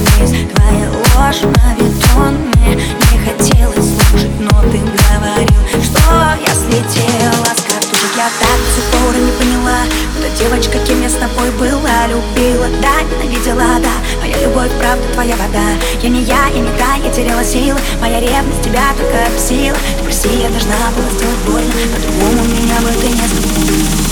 вниз 0.00 0.30
Твоя 0.54 0.90
ложь 0.90 1.42
на 1.42 1.74
бетон 1.74 2.34
Мне 2.54 2.74
не 2.76 3.18
хотелось 3.24 3.94
слушать, 3.94 4.40
но 4.40 4.50
ты 4.70 4.78
говорил 4.78 5.60
Что 5.82 6.36
я 6.40 6.52
слетела 6.54 7.44
с 7.44 7.62
катушек 7.62 8.10
Я 8.16 8.28
так 8.40 8.58
до 8.58 8.70
сих 8.74 8.84
пор 8.90 9.14
не 9.14 9.32
поняла 9.32 9.78
Эта 10.18 10.38
девочка, 10.38 10.78
кем 10.86 11.02
я 11.02 11.08
с 11.08 11.14
тобой 11.14 11.50
была 11.52 12.06
Любила, 12.08 12.66
да, 12.82 13.02
ненавидела, 13.02 13.80
да. 13.80 13.96
Моя 14.20 14.36
любовь, 14.42 14.70
правда, 14.78 15.04
твоя 15.14 15.36
вода. 15.36 15.64
Я 16.02 16.08
не 16.08 16.22
я, 16.22 16.46
я 16.48 16.60
не 16.60 16.70
та, 16.78 16.94
я 17.02 17.10
теряла 17.12 17.44
силы. 17.44 17.78
Моя 18.00 18.20
ревность 18.20 18.62
тебя 18.62 18.92
только 18.96 19.26
обсила 19.26 19.76
Ты 19.98 20.04
прости, 20.04 20.28
я 20.28 20.48
должна 20.48 20.76
была 20.96 21.10
сделать 21.10 21.38
больно 21.46 21.72
По-другому 21.94 22.44
меня 22.44 22.80
бы 22.80 22.88
ты 23.00 23.08
не 23.08 23.26
забыл 23.28 24.10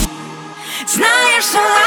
Знаешь, 0.87 1.45
что 1.45 1.78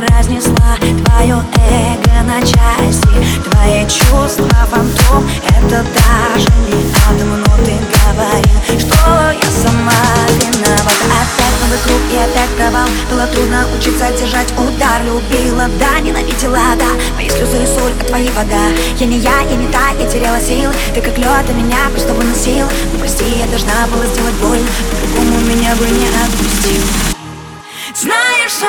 разнесла 0.00 0.76
Твое 1.04 1.42
эго 1.68 2.22
на 2.24 2.40
части. 2.40 3.50
Твои 3.50 3.86
чувства 3.88 4.48
фантом 4.70 5.28
Это 5.48 5.84
даже 5.84 6.48
не 6.66 6.80
атом, 7.06 7.40
но 7.40 7.64
ты 7.64 7.74
говорил 7.92 8.78
Что 8.78 9.32
я 9.32 9.50
сама 9.62 9.92
виновата. 10.28 11.04
Опять 11.20 11.60
новый 11.60 11.78
круг 11.84 12.00
и 12.12 12.16
опять 12.16 12.50
провал. 12.56 12.88
Было 13.10 13.26
трудно 13.26 13.66
учиться 13.76 14.10
держать 14.18 14.52
удар. 14.52 15.02
Любила, 15.04 15.68
да, 15.78 16.00
ненавидела, 16.00 16.76
да. 16.78 16.90
Мои 17.16 17.28
слезы 17.28 17.62
и 17.62 17.66
соль, 17.66 17.92
а 18.00 18.04
твои 18.04 18.28
вода. 18.30 18.68
Я 18.98 19.06
не 19.06 19.18
я, 19.18 19.40
я 19.40 19.56
не 19.56 19.68
та, 19.68 19.90
я 19.98 20.08
теряла 20.08 20.40
силы 20.40 20.72
Ты 20.94 21.00
как 21.00 21.16
лед, 21.18 21.46
а 21.48 21.52
меня 21.52 21.88
просто 21.90 22.12
выносил. 22.14 22.66
Ну 22.92 22.98
прости, 22.98 23.24
я 23.38 23.46
должна 23.46 23.86
была 23.92 24.06
сделать 24.06 24.34
больно 24.34 24.66
По-другому 24.90 25.40
меня 25.40 25.74
бы 25.76 25.86
не 25.86 26.06
отпустил. 26.08 26.82
Знаешь, 27.94 28.52
все 28.52 28.66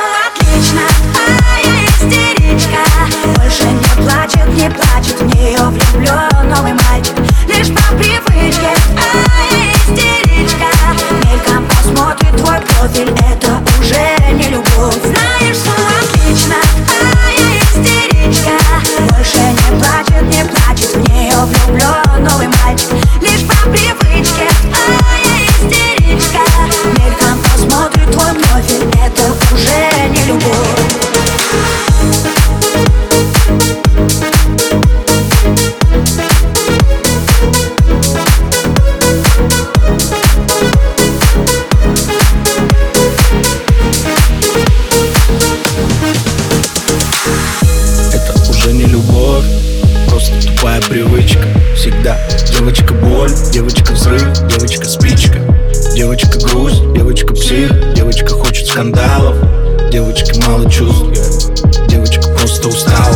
привычка 51.32 51.48
Всегда. 51.76 52.18
Девочка 52.52 52.94
боль, 52.94 53.32
девочка 53.52 53.94
взрыв, 53.94 54.22
девочка 54.48 54.86
спичка. 54.86 55.40
Девочка 55.96 56.40
грусть, 56.40 56.82
девочка 56.94 57.34
псих, 57.34 57.94
девочка 57.94 58.30
хочет 58.30 58.68
скандалов. 58.68 59.38
Девочки 59.90 60.40
мало 60.46 60.70
чувств, 60.70 61.06
девочка 61.88 62.28
просто 62.30 62.68
устала. 62.68 63.16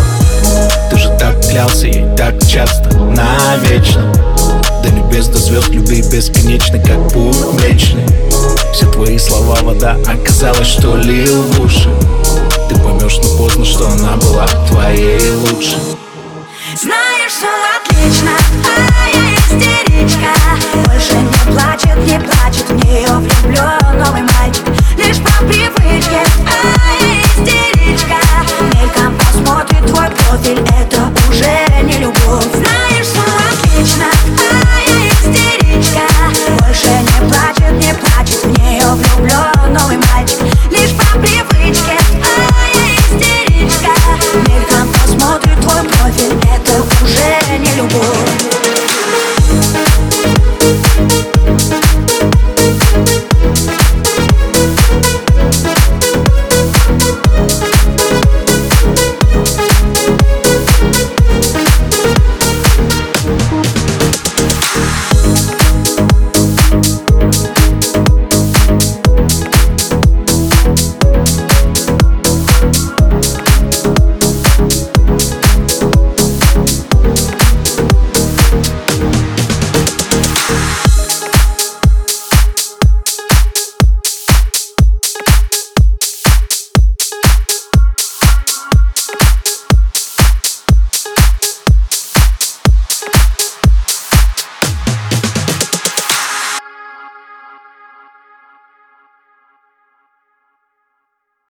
Ты 0.89 0.97
же 0.97 1.09
так 1.19 1.39
клялся 1.47 1.87
ей 1.87 2.05
так 2.17 2.41
часто, 2.45 2.95
навечно. 2.97 4.11
До 4.83 4.89
небес, 4.89 5.27
до 5.27 5.37
звезд, 5.37 5.69
любви 5.69 6.01
бесконечной, 6.11 6.79
как 6.79 7.11
путь 7.11 7.53
млечный 7.53 8.05
Все 8.71 8.91
твои 8.91 9.17
слова 9.17 9.57
вода, 9.61 9.97
оказалось, 10.05 10.67
что 10.67 10.95
лил 10.97 11.43
в 11.43 11.61
уши. 11.61 11.89
Ты 12.69 12.75
поймешь, 12.75 13.17
но 13.17 13.37
поздно, 13.37 13.65
что 13.65 13.87
она 13.87 14.15
была 14.17 14.47
твоей 14.67 15.19
лучшей 15.31 15.79
знаешь, 16.75 17.31
все 17.31 17.47
отлично, 17.77 18.31
а 18.65 19.07
я 19.07 19.35
истеричка. 19.35 20.33
Больше 20.83 21.13
не 21.13 21.53
плачет, 21.53 21.95
не 22.05 22.19
плачет 22.19 22.69
в 22.69 22.85
нее 22.85 23.07
влюбленный 23.07 24.11
мой 24.11 24.34